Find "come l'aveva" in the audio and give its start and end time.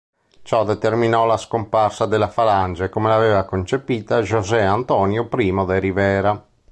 2.89-3.43